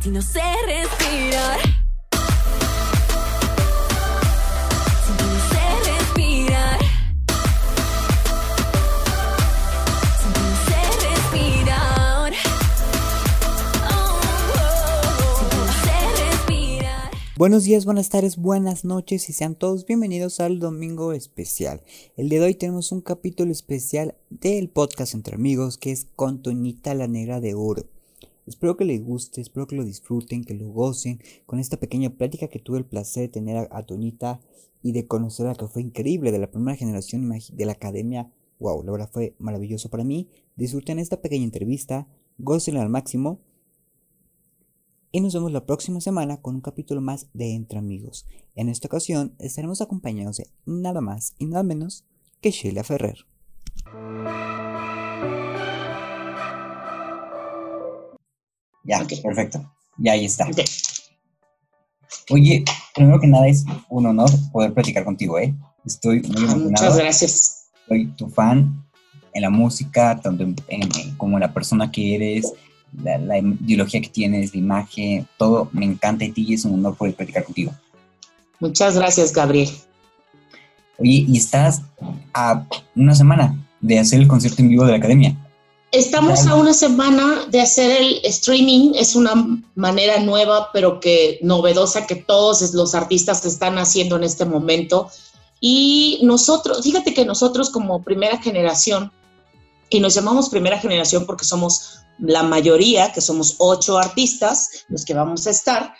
[0.00, 0.64] Sin respirar.
[0.66, 1.58] Respirar.
[11.02, 12.32] Respirar.
[16.16, 17.10] Respirar.
[17.36, 21.82] Buenos días, buenas tardes, buenas noches y sean todos bienvenidos al Domingo Especial.
[22.16, 26.40] El día de hoy tenemos un capítulo especial del podcast Entre Amigos que es con
[26.40, 27.84] Toñita la Negra de Oro.
[28.46, 32.48] Espero que les guste, espero que lo disfruten, que lo gocen con esta pequeña plática
[32.48, 34.40] que tuve el placer de tener a, a
[34.82, 38.30] y de conocerla que fue increíble de la primera generación de la academia.
[38.58, 40.28] Wow, la verdad fue maravilloso para mí.
[40.56, 42.08] Disfruten esta pequeña entrevista,
[42.38, 43.40] gócenla al máximo
[45.12, 48.26] y nos vemos la próxima semana con un capítulo más de Entre Amigos.
[48.54, 52.04] En esta ocasión estaremos acompañados de nada más y nada menos
[52.40, 53.26] que Sheila Ferrer.
[58.84, 59.12] Ya, Ok.
[59.22, 59.64] perfecto.
[59.98, 60.46] Ya ahí está.
[62.30, 62.64] Oye,
[62.94, 65.54] primero que nada es un honor poder platicar contigo, ¿eh?
[65.84, 66.68] Estoy muy Ah, emocionado.
[66.70, 67.64] muchas gracias.
[67.88, 68.84] Soy tu fan
[69.34, 70.56] en la música, tanto en-
[71.16, 72.52] como en la persona que eres,
[73.02, 76.74] la, la ideología que tienes, la imagen, todo me encanta de ti y es un
[76.74, 77.72] honor poder platicar contigo.
[78.60, 79.68] Muchas gracias, Gabriel.
[80.98, 81.82] Oye, y estás
[82.34, 85.34] a una semana de hacer el concierto en vivo de la academia.
[85.92, 88.92] Estamos a una semana de hacer el streaming.
[88.94, 94.46] Es una manera nueva, pero que novedosa que todos los artistas están haciendo en este
[94.46, 95.10] momento.
[95.60, 99.12] Y nosotros, fíjate que nosotros como primera generación,
[99.90, 105.12] y nos llamamos primera generación porque somos la mayoría, que somos ocho artistas, los que
[105.12, 105.92] vamos a estar,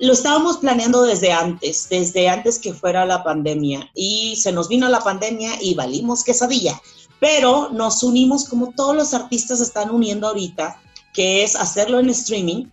[0.00, 3.88] lo estábamos planeando desde antes, desde antes que fuera la pandemia.
[3.94, 6.82] Y se nos vino la pandemia y valimos quesadilla
[7.22, 10.82] pero nos unimos como todos los artistas están uniendo ahorita,
[11.14, 12.66] que es hacerlo en streaming.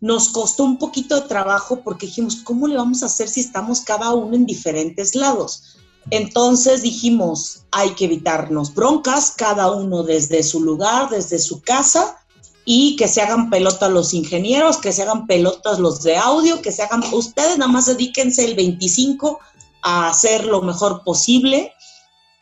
[0.00, 3.80] Nos costó un poquito de trabajo porque dijimos, ¿cómo le vamos a hacer si estamos
[3.80, 5.76] cada uno en diferentes lados?
[6.10, 12.16] Entonces dijimos, hay que evitarnos broncas, cada uno desde su lugar, desde su casa,
[12.64, 16.70] y que se hagan pelotas los ingenieros, que se hagan pelotas los de audio, que
[16.70, 19.40] se hagan, ustedes nada más dedíquense el 25
[19.82, 21.72] a hacer lo mejor posible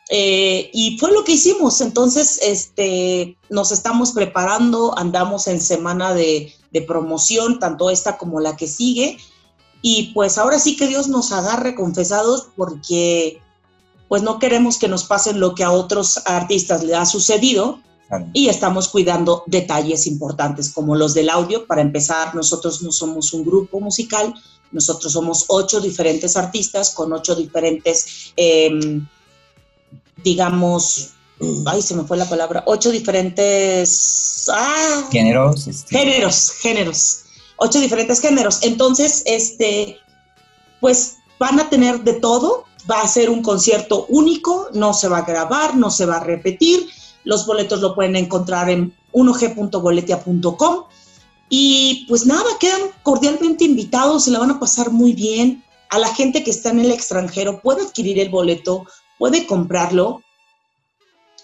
[0.09, 1.81] eh, y fue lo que hicimos.
[1.81, 8.55] Entonces, este, nos estamos preparando, andamos en semana de, de promoción, tanto esta como la
[8.55, 9.17] que sigue.
[9.81, 13.41] Y pues ahora sí que Dios nos agarre confesados porque
[14.07, 18.27] pues no queremos que nos pasen lo que a otros artistas le ha sucedido Claro.
[18.33, 21.65] y estamos cuidando detalles importantes como los del audio.
[21.65, 24.33] Para empezar, nosotros no somos un grupo musical,
[24.71, 29.01] nosotros somos ocho diferentes artistas con ocho diferentes, eh,
[30.23, 31.13] digamos,
[31.65, 37.23] ay, se me fue la palabra, ocho diferentes ah, Géneros, este, géneros, géneros,
[37.57, 38.59] ocho diferentes géneros.
[38.63, 39.97] Entonces, este,
[40.79, 45.19] pues van a tener de todo, va a ser un concierto único, no se va
[45.19, 46.87] a grabar, no se va a repetir.
[47.23, 50.83] Los boletos lo pueden encontrar en 1g.boletia.com.
[51.49, 55.63] Y pues nada, quedan cordialmente invitados, se la van a pasar muy bien.
[55.89, 58.85] A la gente que está en el extranjero puede adquirir el boleto,
[59.23, 60.21] puede comprarlo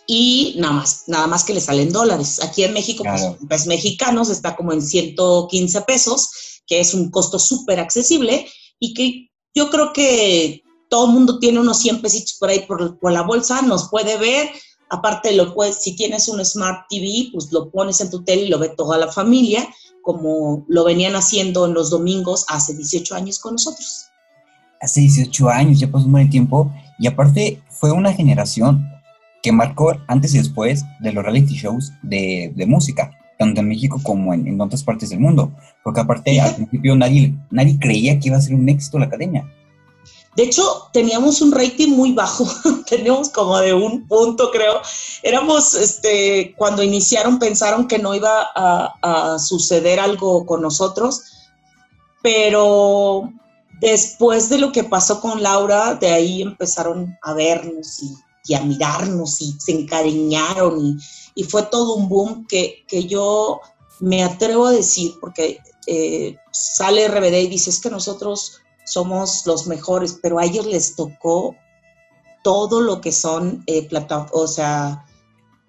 [0.06, 2.44] y nada más, nada más que le salen dólares.
[2.44, 6.30] Aquí en México, pues, pues, mexicanos está como en 115 pesos,
[6.68, 8.46] que es un costo súper accesible
[8.80, 13.00] y que yo creo que todo el mundo tiene unos 100 pesitos por ahí por,
[13.00, 14.50] por la bolsa, nos puede ver.
[14.90, 18.50] Aparte, lo puedes, si tienes un Smart TV, pues lo pones en tu tele y
[18.50, 19.66] lo ve toda la familia,
[20.02, 24.09] como lo venían haciendo en los domingos hace 18 años con nosotros.
[24.82, 26.72] Hace 18 años, ya pasó un buen tiempo.
[26.98, 28.90] Y aparte, fue una generación
[29.42, 34.00] que marcó antes y después de los reality shows de, de música, tanto en México
[34.04, 35.52] como en, en otras partes del mundo.
[35.84, 39.50] Porque aparte, al principio nadie, nadie creía que iba a ser un éxito la academia.
[40.36, 42.46] De hecho, teníamos un rating muy bajo,
[42.90, 44.82] teníamos como de un punto, creo.
[45.24, 51.24] Éramos, este, cuando iniciaron pensaron que no iba a, a suceder algo con nosotros,
[52.22, 53.32] pero
[53.80, 58.16] después de lo que pasó con Laura, de ahí empezaron a vernos y,
[58.54, 60.98] a mirarnos y se encariñaron
[61.36, 63.62] y, fue todo un boom que, que yo
[64.00, 69.68] me atrevo a decir, porque eh, sale RBD y dice, es que nosotros somos los
[69.68, 71.56] mejores, pero a ellos les tocó
[72.44, 73.88] todo lo que son eh,
[74.32, 75.06] o sea,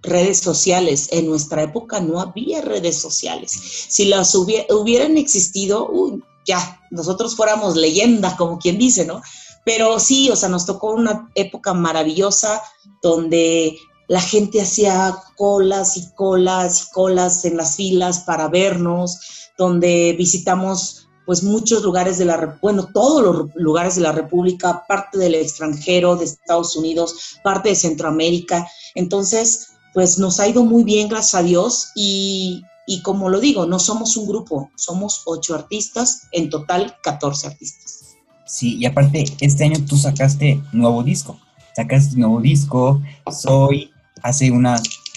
[0.03, 1.09] redes sociales.
[1.11, 3.51] En nuestra época no había redes sociales.
[3.89, 9.23] Si las hubiera, hubieran existido, uy, ya, nosotros fuéramos leyenda, como quien dice, ¿no?
[9.65, 12.63] Pero sí, o sea, nos tocó una época maravillosa
[13.03, 13.79] donde
[14.09, 19.21] la gente hacía colas y colas y colas en las filas para vernos,
[19.57, 25.17] donde visitamos pues muchos lugares de la, bueno, todos los lugares de la República, parte
[25.17, 28.67] del extranjero, de Estados Unidos, parte de Centroamérica.
[28.97, 33.67] Entonces, pues nos ha ido muy bien, gracias a Dios, y, y como lo digo,
[33.67, 38.17] no somos un grupo, somos ocho artistas, en total 14 artistas.
[38.45, 41.39] Sí, y aparte, este año tú sacaste nuevo disco,
[41.77, 43.01] sacaste nuevo disco,
[43.31, 43.93] Soy,
[44.25, 44.67] hace un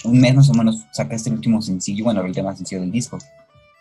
[0.04, 3.18] mes más o menos sacaste el último sencillo, bueno, el tema sencillo del disco.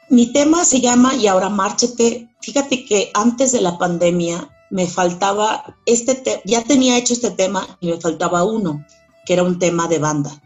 [0.09, 2.27] Mi tema se llama Y ahora márchete.
[2.41, 7.77] Fíjate que antes de la pandemia me faltaba este tema, ya tenía hecho este tema
[7.79, 8.83] y me faltaba uno,
[9.27, 10.41] que era un tema de banda.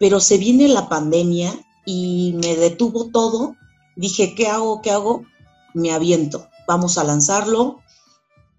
[0.00, 1.52] Pero se viene la pandemia
[1.86, 3.56] y me detuvo todo.
[3.94, 4.82] Dije, ¿qué hago?
[4.82, 5.24] ¿Qué hago?
[5.72, 6.48] Me aviento.
[6.66, 7.80] Vamos a lanzarlo.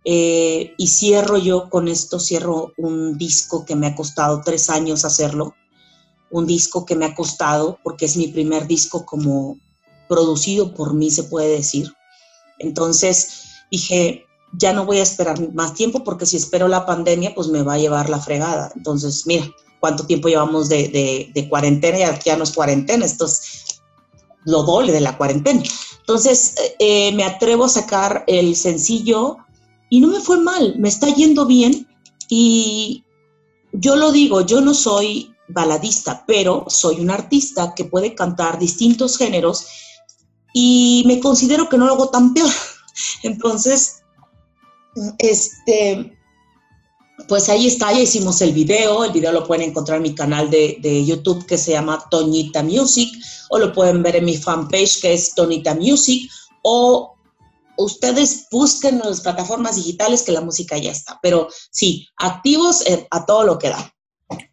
[0.06, 5.06] Eh, y cierro yo con esto, cierro un disco que me ha costado tres años
[5.06, 5.53] hacerlo.
[6.31, 9.59] Un disco que me ha costado, porque es mi primer disco como
[10.07, 11.94] producido por mí, se puede decir.
[12.59, 17.50] Entonces dije, ya no voy a esperar más tiempo porque si espero la pandemia, pues
[17.50, 18.71] me va a llevar la fregada.
[18.75, 19.45] Entonces, mira,
[19.79, 23.81] cuánto tiempo llevamos de, cuarentena, ya, ya, no es cuarentena, esto es
[24.45, 25.63] lo doble de la cuarentena.
[26.00, 29.38] Entonces, eh, me atrevo a sacar el sencillo
[29.89, 31.88] y no me fue mal, me está yendo bien
[32.29, 33.03] y
[33.74, 39.18] yo lo digo, yo no soy baladista, pero soy un artista que puede cantar distintos
[39.18, 39.68] géneros
[40.53, 42.51] y me considero que no lo hago tan peor.
[43.23, 44.03] Entonces,
[45.19, 46.16] este,
[47.27, 50.50] pues ahí está, ya hicimos el video, el video lo pueden encontrar en mi canal
[50.50, 53.09] de, de, YouTube que se llama Toñita Music,
[53.50, 56.29] o lo pueden ver en mi fanpage que es Tonita Music,
[56.63, 57.18] o
[57.77, 63.25] ustedes busquen en las plataformas digitales que la música ya está, pero sí, activos a
[63.25, 63.94] todo lo que da.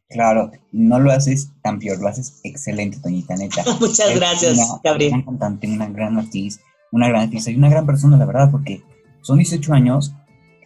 [0.08, 3.64] Claro, no lo haces tan peor, lo haces excelente, Toñita, neta.
[3.80, 5.14] Muchas gracias, Gabriel.
[5.14, 6.62] Una cantante, una gran artista,
[6.92, 8.82] una gran artista y una gran persona, la verdad, porque
[9.22, 10.12] son 18 años,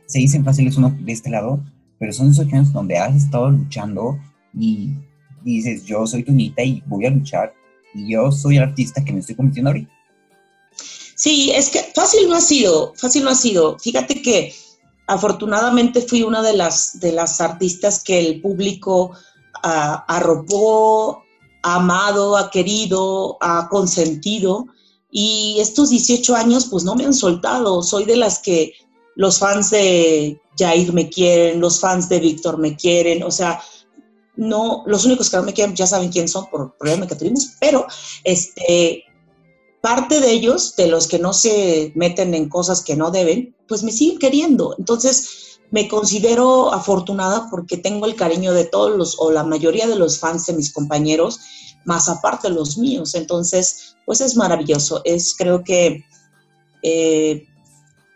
[0.07, 1.61] se dicen fáciles uno de este lado,
[1.99, 4.19] pero son 18 años donde has estado luchando
[4.55, 4.91] y
[5.43, 7.55] dices, yo soy Toñita y voy a luchar
[7.95, 9.93] y yo soy el artista que me estoy convirtiendo ahorita.
[11.15, 13.77] Sí, es que fácil no ha sido, fácil no ha sido.
[13.79, 14.55] Fíjate que
[15.09, 19.11] afortunadamente fui una de las, de las artistas que el público
[19.65, 21.25] uh, arropó,
[21.65, 24.67] ha amado, ha querido, ha consentido.
[25.11, 27.83] Y estos 18 años pues no me han soltado.
[27.83, 28.75] Soy de las que
[29.19, 33.61] los fans de Jair me quieren, los fans de Víctor me quieren, o sea,
[34.37, 37.17] no, los únicos que no me quieren ya saben quién son por el problema que
[37.17, 37.85] tuvimos, pero
[38.23, 39.03] este,
[39.81, 43.83] parte de ellos, de los que no se meten en cosas que no deben, pues
[43.83, 44.77] me siguen queriendo.
[44.79, 49.97] Entonces, me considero afortunada porque tengo el cariño de todos los, o la mayoría de
[49.97, 51.41] los fans de mis compañeros,
[51.85, 53.17] más aparte los míos.
[53.17, 55.03] Entonces, pues es maravilloso.
[55.05, 56.05] Es, creo que
[56.85, 57.49] eh,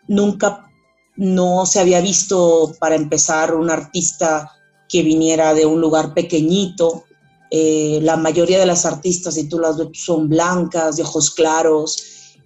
[0.07, 0.69] nunca
[1.17, 4.51] no se había visto, para empezar, un artista
[4.89, 7.05] que viniera de un lugar pequeñito,
[7.51, 11.97] eh, la mayoría de las artistas, si tú las ves, son blancas, de ojos claros,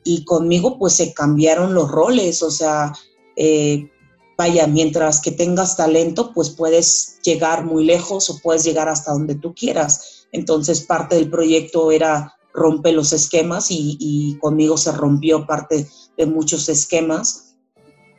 [0.04, 2.92] y conmigo pues se cambiaron los roles, o sea,
[3.36, 3.88] eh,
[4.36, 9.36] vaya, mientras que tengas talento, pues puedes llegar muy lejos o puedes llegar hasta donde
[9.36, 10.26] tú quieras.
[10.32, 16.26] Entonces parte del proyecto era romper los esquemas y, y conmigo se rompió parte de
[16.26, 17.45] muchos esquemas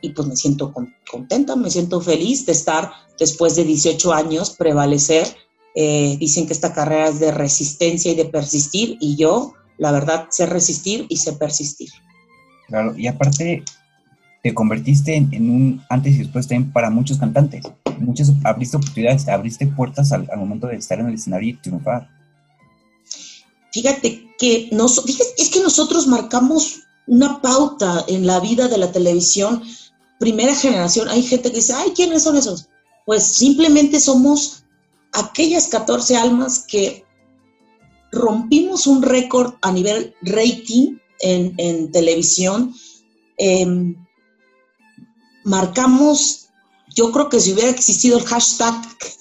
[0.00, 0.72] y pues me siento
[1.10, 5.26] contenta, me siento feliz de estar después de 18 años, prevalecer
[5.80, 10.26] eh, dicen que esta carrera es de resistencia y de persistir y yo, la verdad,
[10.28, 11.88] sé resistir y sé persistir.
[12.66, 13.62] Claro, y aparte
[14.42, 17.62] te convertiste en, un antes y después también para muchos cantantes.
[18.00, 22.08] Muchas abriste oportunidades, abriste puertas al, momento de estar en el escenario y triunfar.
[23.72, 28.90] Fíjate que nos, fíjate, es que nosotros marcamos una pauta en la vida de la
[28.90, 29.62] televisión.
[30.18, 32.68] Primera generación, hay gente que dice, ay, ¿quiénes son esos?
[33.06, 34.64] Pues simplemente somos
[35.12, 37.04] aquellas 14 almas que
[38.12, 42.74] rompimos un récord a nivel rating en, televisión,
[43.38, 43.96] em,
[45.44, 46.48] marcamos,
[46.94, 48.74] yo creo que si hubiera existido el hashtag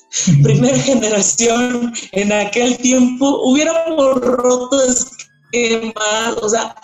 [0.44, 6.76] primera generación en aquel tiempo, hubiéramos roto esquemas, o sea,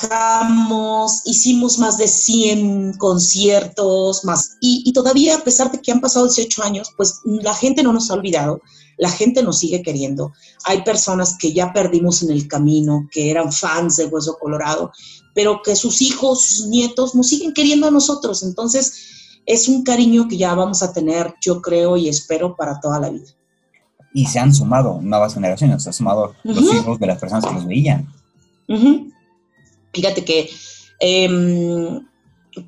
[0.00, 4.56] viajamos, hicimos más de 100 conciertos, más.
[4.60, 8.10] Y, todavía, a pesar de que han pasado 18 años, pues la gente no nos
[8.10, 8.60] ha olvidado,
[8.98, 10.32] la gente nos sigue queriendo.
[10.64, 14.92] Hay personas que ya perdimos en el camino, que eran fans de Hueso Colorado,
[15.34, 18.42] pero que sus hijos, sus nietos nos siguen queriendo a nosotros.
[18.42, 23.00] Entonces, es un cariño que ya vamos a tener, yo creo y espero, para toda
[23.00, 23.26] la vida.
[24.12, 26.76] Y se han sumado nuevas generaciones, se han sumado los Ujú.
[26.76, 28.12] hijos de las personas que los veían.
[28.68, 29.09] Ujú.
[29.92, 30.50] Fíjate que
[31.00, 32.00] em,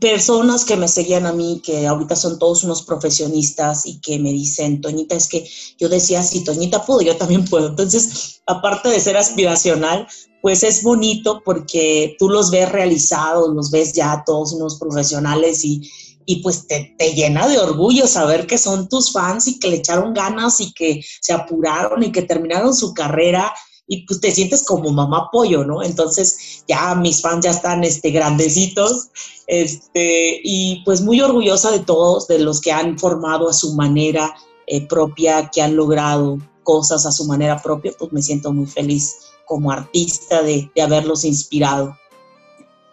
[0.01, 4.31] personas que me seguían a mí, que ahorita son todos unos profesionistas y que me
[4.31, 5.49] dicen, Toñita, es que
[5.79, 7.69] yo decía, si Toñita pudo, yo también puedo.
[7.69, 10.07] Entonces, aparte de ser aspiracional,
[10.41, 15.89] pues es bonito porque tú los ves realizados, los ves ya todos unos profesionales y,
[16.27, 19.77] y pues te, te llena de orgullo saber que son tus fans y que le
[19.77, 23.53] echaron ganas y que se apuraron y que terminaron su carrera
[23.87, 25.83] y pues te sientes como mamá pollo, ¿no?
[25.83, 29.09] Entonces ya mis fans ya están este, grandecitos
[29.47, 34.35] este, y pues muy orgullosa de todos, de los que han formado a su manera
[34.67, 39.17] eh, propia, que han logrado cosas a su manera propia, pues me siento muy feliz
[39.47, 41.97] como artista de, de haberlos inspirado.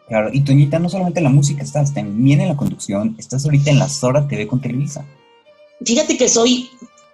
[0.08, 3.69] Claro, y Toñita, no solamente en la música estás, también en la conducción, estás ahorita
[3.69, 5.05] en la Zora TV con Televisa.
[5.86, 6.72] Fíjate que soy,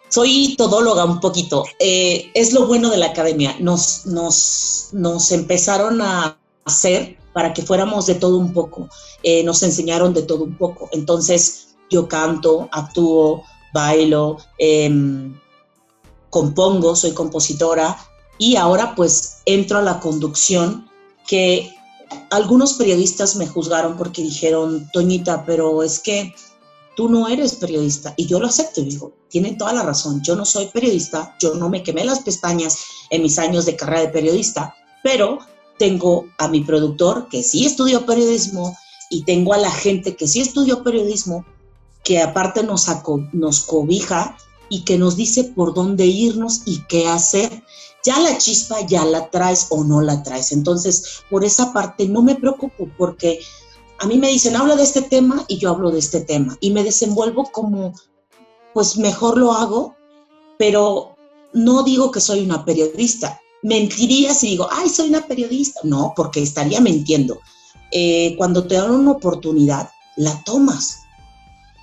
[0.09, 1.65] soy todóloga un poquito.
[1.79, 3.55] Eh, es lo bueno de la academia.
[3.59, 8.89] Nos, nos, nos empezaron a hacer para que fuéramos de todo un poco.
[9.23, 10.89] Eh, nos enseñaron de todo un poco.
[10.93, 13.43] Entonces yo canto, actúo,
[13.73, 15.37] bailo, em,
[16.29, 17.97] compongo, soy compositora
[18.37, 20.89] y ahora pues entro a la conducción
[21.27, 21.73] que
[22.29, 26.33] algunos periodistas me juzgaron porque dijeron, Toñita, pero es que
[26.95, 28.13] tú no eres periodista.
[28.17, 31.55] Y yo lo acepto y digo, tienen toda la razón, yo no soy periodista, yo
[31.55, 32.77] no me quemé las pestañas
[33.09, 34.73] en mis años de carrera de periodista,
[35.03, 35.39] pero
[35.77, 38.77] tengo a mi productor que sí estudió periodismo
[39.09, 41.45] y tengo a la gente que sí estudió periodismo,
[42.01, 42.87] que aparte nos,
[43.33, 44.37] nos cobija
[44.69, 47.61] y que nos dice por dónde irnos y qué hacer.
[48.05, 50.53] Ya la chispa ya la traes o no la traes.
[50.53, 53.41] Entonces, por esa parte no me preocupo porque
[53.99, 56.71] a mí me dicen, habla de este tema y yo hablo de este tema y
[56.71, 57.93] me desenvuelvo como,
[58.75, 59.95] pues mejor lo hago,
[60.59, 61.15] pero
[61.53, 63.39] no digo que soy una periodista.
[63.63, 65.79] Mentiría si digo, ay, soy una periodista.
[65.83, 67.39] No, porque estaría mintiendo.
[67.89, 71.03] Eh, cuando te dan una oportunidad, la tomas.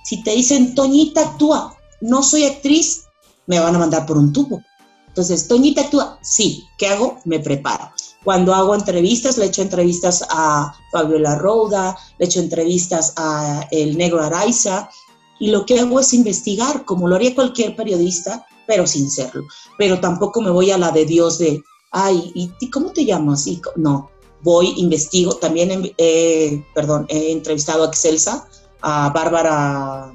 [0.03, 3.05] Si te dicen, Toñita, actúa, no soy actriz,
[3.47, 4.61] me van a mandar por un tubo.
[5.07, 7.17] Entonces, Toñita, actúa, sí, ¿qué hago?
[7.25, 7.89] Me preparo.
[8.23, 14.21] Cuando hago entrevistas, le echo entrevistas a Fabiola Rouda, le echo entrevistas a El Negro
[14.21, 14.91] Araiza,
[15.39, 19.43] y lo que hago es investigar, como lo haría cualquier periodista, pero sin serlo.
[19.77, 23.47] Pero tampoco me voy a la de Dios de, ay, ¿y cómo te llamas?
[23.47, 24.09] Y, no,
[24.43, 25.35] voy, investigo.
[25.35, 28.47] También, eh, perdón, he entrevistado a Excelsa,
[28.81, 30.13] a Bárbara,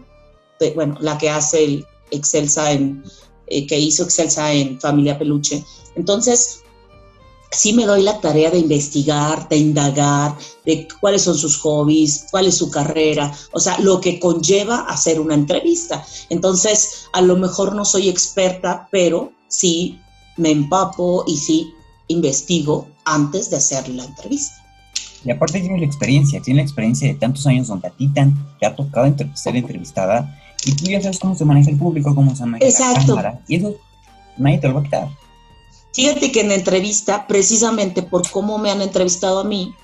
[0.74, 3.02] bueno, la que hace el Excelsa en,
[3.46, 5.64] eh, que hizo Excelsa en Familia Peluche.
[5.96, 6.62] Entonces,
[7.50, 12.46] sí me doy la tarea de investigar, de indagar, de cuáles son sus hobbies, cuál
[12.46, 16.04] es su carrera, o sea, lo que conlleva hacer una entrevista.
[16.30, 19.98] Entonces, a lo mejor no soy experta, pero sí
[20.36, 21.72] me empapo y sí
[22.08, 24.54] investigo antes de hacer la entrevista.
[25.24, 28.66] Y aparte tienes la experiencia, tienes la experiencia de tantos años donde a ti te,
[28.66, 32.44] ha tocado ser entrevistada y tú ya sabes cómo se maneja el público, cómo se
[32.46, 33.00] maneja Exacto.
[33.00, 33.40] la cámara.
[33.48, 33.74] Y eso
[34.36, 35.08] nadie te lo va a quitar.
[35.92, 39.74] Fíjate que en la entrevista, precisamente por cómo me han entrevistado a mí,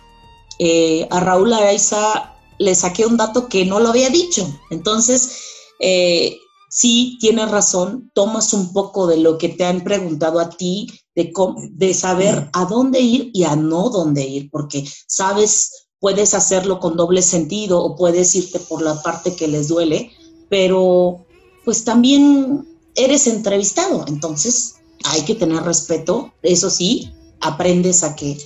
[0.59, 4.47] eh, a Raúl Araiza le saqué un dato que no lo había dicho.
[4.71, 5.41] Entonces,
[5.81, 6.37] eh,
[6.71, 11.33] sí, tienes razón, tomas un poco de lo que te han preguntado a ti, de,
[11.33, 16.81] cómo- de saber a dónde ir y a no dónde ir, porque sabes, puedes hacerlo
[16.81, 20.11] con doble sentido o puedes irte por la parte que les duele,
[20.51, 21.25] pero
[21.65, 28.39] pues también eres entrevistado, entonces hay que tener respeto, eso sí, aprendes a que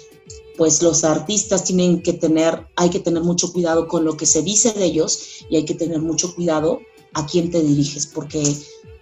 [0.56, 4.42] pues los artistas tienen que tener, hay que tener mucho cuidado con lo que se
[4.42, 6.80] dice de ellos y hay que tener mucho cuidado
[7.14, 8.56] a quién te diriges, porque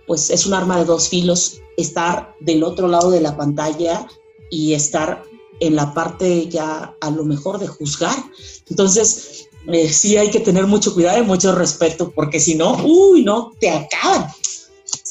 [0.06, 4.06] pues es un arma de dos filos estar del otro lado de la pantalla
[4.50, 5.22] y estar
[5.60, 8.16] en la parte ya a lo mejor de juzgar.
[8.68, 13.24] Entonces, eh, sí hay que tener mucho cuidado y mucho respeto, porque si no, uy,
[13.24, 14.26] no, te acaban.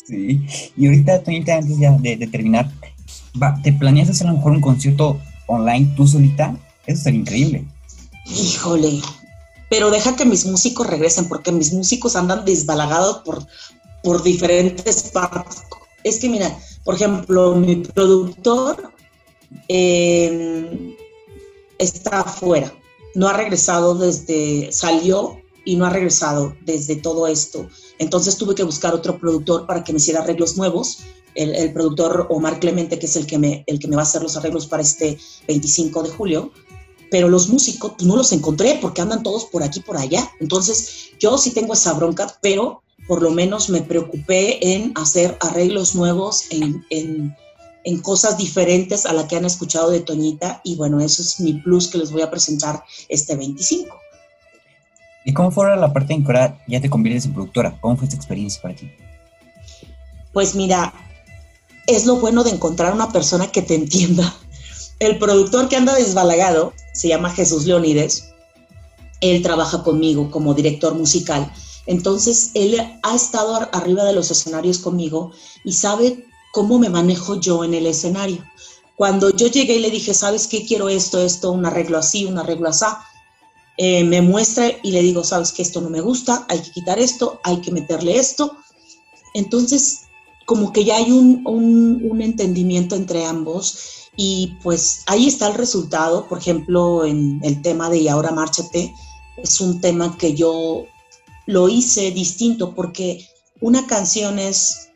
[0.08, 0.46] Sí.
[0.78, 2.72] Y ahorita, Toñita, antes ya de, terminar,
[3.64, 6.56] ¿te planeas hacer a lo mejor un concierto online tú solita?
[6.86, 7.66] Eso sería increíble.
[8.28, 9.02] Híjole,
[9.70, 13.46] pero deja que mis músicos regresen, porque mis músicos andan desbalagados por,
[14.04, 15.64] por diferentes partes.
[16.04, 18.94] Es que mira, por ejemplo, mi productor
[19.68, 20.96] eh,
[21.80, 22.72] está afuera,
[23.16, 27.68] no ha regresado desde, salió y no ha regresado desde todo esto.
[28.00, 31.00] Entonces tuve que buscar otro productor para que me hiciera arreglos nuevos.
[31.34, 34.06] El, el productor Omar Clemente, que es el que, me, el que me va a
[34.06, 35.18] hacer los arreglos para este
[35.48, 36.52] 25 de julio
[37.12, 40.30] pero los músicos pues, no los encontré porque andan todos por aquí, por allá.
[40.40, 45.96] Entonces, yo sí tengo esa bronca, pero por lo menos me preocupé en hacer arreglos
[45.96, 47.36] nuevos, en, en,
[47.84, 50.62] en cosas diferentes a la que han escuchado de Toñita.
[50.64, 53.96] Y bueno, eso es mi plus que les voy a presentar este 25.
[55.26, 56.64] ¿Y cómo fue la parte de Incora?
[56.68, 57.76] Ya te conviertes en productora.
[57.82, 58.92] ¿Cómo fue esta experiencia para ti?
[60.32, 60.94] Pues mira,
[61.88, 64.36] es lo bueno de encontrar una persona que te entienda.
[65.00, 68.34] El productor que anda desbalagado se llama Jesús Leonides.
[69.20, 71.52] Él trabaja conmigo como director musical.
[71.88, 75.32] Entonces, él ha estado arriba de los escenarios conmigo
[75.64, 78.44] y sabe cómo me manejo yo en el escenario.
[78.96, 80.66] Cuando yo llegué y le dije, ¿sabes qué?
[80.66, 82.86] Quiero esto, esto, un arreglo así, un arreglo así.
[83.78, 85.62] Eh, me muestra y le digo, ¿sabes qué?
[85.62, 88.58] Esto no me gusta, hay que quitar esto, hay que meterle esto.
[89.34, 90.04] Entonces,
[90.46, 96.28] como que ya hay un, un, entendimiento entre ambos y pues ahí está el resultado.
[96.28, 98.94] Por ejemplo, en el tema de Y ahora márchate,
[99.38, 100.86] es un tema que yo
[101.46, 103.28] lo hice distinto porque
[103.60, 104.90] una canción es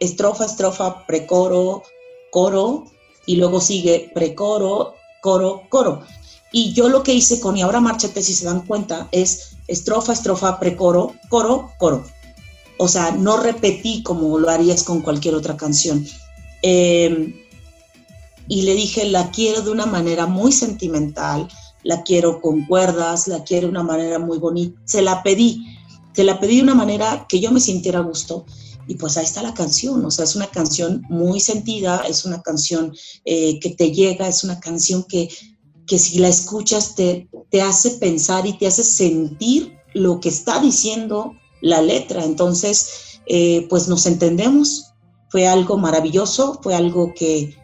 [0.00, 1.82] estrofa, estrofa, precoro,
[2.30, 2.84] coro
[3.26, 6.02] y luego sigue precoro, coro, coro.
[6.52, 10.12] Y yo lo que hice con Y ahora márchate, si se dan cuenta, es estrofa,
[10.12, 12.04] estrofa, precoro, coro, coro
[12.78, 16.06] o sea, no repetí como lo harías con cualquier otra canción.
[16.62, 17.34] Em,
[18.46, 21.48] y le dije, la quiero de una manera muy sentimental,
[21.82, 24.80] la quiero con cuerdas, la quiero de una manera muy bonita.
[24.84, 25.66] Se la pedí,
[26.14, 28.46] se la pedí de una manera que yo me sintiera a gusto.
[28.86, 32.40] Y pues ahí está la canción, o sea, es una canción muy sentida, es una
[32.40, 35.28] canción eh, que te llega, es una canción que,
[35.88, 40.60] que si la escuchas te, te hace pensar y te hace sentir lo que está
[40.60, 42.24] diciendo la letra.
[42.24, 44.92] Entonces, eh, pues nos entendemos.
[45.30, 47.56] Fue algo maravilloso, fue algo que,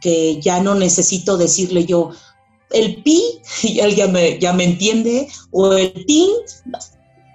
[0.00, 2.10] que ya no necesito decirle yo
[2.70, 6.30] el pi, y él ya me, ya me entiende, o el tin,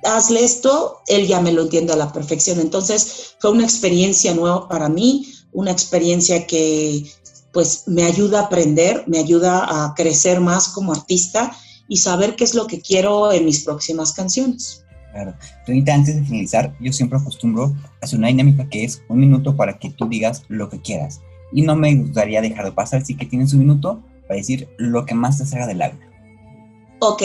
[0.05, 2.59] hazle esto, él ya me lo entiende a la perfección.
[2.59, 7.05] Entonces, fue una experiencia nueva para mí, una experiencia que
[7.53, 11.55] pues me ayuda a aprender, me ayuda a crecer más como artista
[11.87, 14.83] y saber qué es lo que quiero en mis próximas canciones.
[15.11, 15.35] Claro.
[15.67, 19.77] Ahorita antes de finalizar, yo siempre acostumbro hacer una dinámica que es un minuto para
[19.77, 21.21] que tú digas lo que quieras.
[21.51, 25.05] Y no me gustaría dejar de pasar, así que tienes un minuto para decir lo
[25.05, 25.99] que más te salga del alma.
[26.97, 27.21] Ok,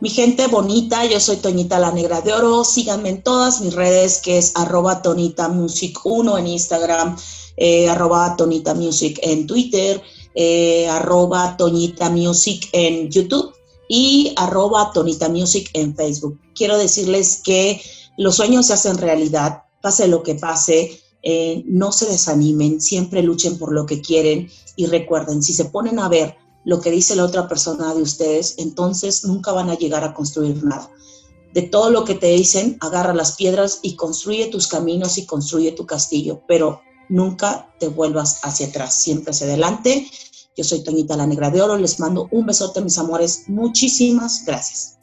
[0.00, 2.62] mi gente bonita, yo soy Toñita la Negra de Oro.
[2.62, 7.16] Síganme en todas mis redes, que es arroba Tonita Music 1 en Instagram,
[7.56, 10.02] eh, arroba Tonita Music en Twitter,
[10.34, 13.52] eh, arroba Toñita Music en YouTube
[13.88, 16.40] y arroba Tonita Music en Facebook.
[16.54, 17.80] Quiero decirles que
[18.16, 23.58] los sueños se hacen realidad, pase lo que pase, eh, no se desanimen, siempre luchen
[23.58, 27.24] por lo que quieren y recuerden, si se ponen a ver lo que dice la
[27.24, 30.90] otra persona de ustedes, entonces nunca van a llegar a construir nada.
[31.52, 35.70] De todo lo que te dicen, agarra las piedras y construye tus caminos y construye
[35.72, 40.06] tu castillo, pero nunca te vuelvas hacia atrás, siempre hacia adelante
[40.56, 43.44] yo soy Toñita la Negra de Oro, les mando un besote, mis amores.
[43.48, 44.96] Muchísimas gracias.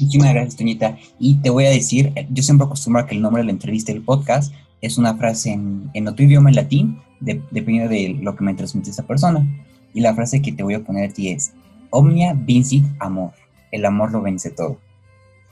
[0.00, 0.98] Muchísimas gracias, Toñita.
[1.20, 3.92] Y te voy a decir, yo siempre acostumbro a que el nombre de la entrevista
[3.92, 8.54] del podcast es una frase en, otro idioma, en latín, dependiendo de lo que me
[8.54, 9.46] transmite esta persona.
[9.94, 11.52] Y la frase que te voy a poner a ti es,
[11.90, 13.30] Omnia vincit amor.
[13.70, 14.78] El amor lo vence todo.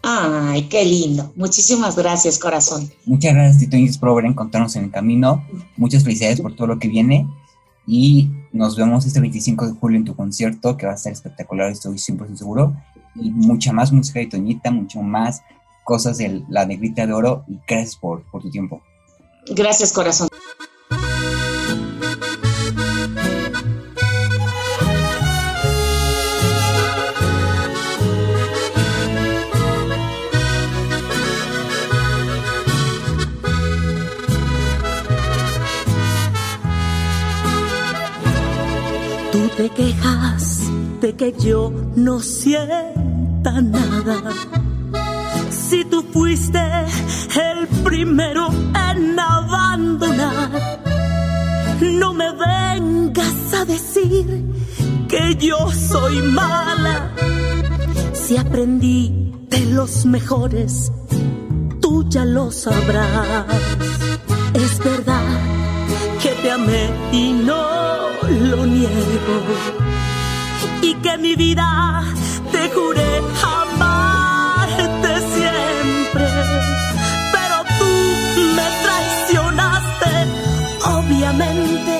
[0.07, 1.33] Ay, qué lindo.
[1.35, 2.90] Muchísimas gracias, corazón.
[3.07, 5.43] Muchas gracias, Tito por haber encontrarnos en el camino.
[5.79, 7.27] Muchas felicidades por todo lo que viene.
[7.87, 11.71] Y nos vemos este 25 de julio en tu concierto, que va a estar espectacular,
[11.71, 12.77] estoy 100% seguro.
[13.14, 15.43] Y mucha más música de Toñita, mucho más
[15.85, 17.45] cosas de la negrita de oro.
[17.49, 18.83] Y gracias por, por tu tiempo.
[19.47, 20.29] Gracias, corazón.
[39.57, 44.33] Te quejas de que yo no sienta nada.
[45.51, 50.51] Si tú fuiste el primero en abandonar,
[51.81, 54.45] no me vengas a decir
[55.09, 57.12] que yo soy mala.
[58.12, 60.90] Si aprendí de los mejores,
[61.81, 63.47] tú ya lo sabrás.
[64.55, 65.23] Es verdad
[66.23, 67.84] que te amé y no
[68.50, 69.37] lo niego.
[70.83, 72.02] Y que mi vida
[72.52, 76.28] te juré amarte siempre,
[77.33, 77.92] pero tú
[78.57, 80.12] me traicionaste,
[80.98, 81.94] obviamente,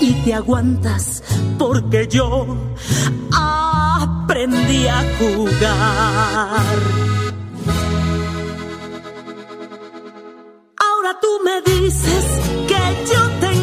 [0.00, 1.22] y te aguantas
[1.58, 2.46] porque yo
[3.32, 6.78] aprendí a jugar.
[10.86, 12.24] Ahora tú me dices
[12.68, 13.53] que yo tengo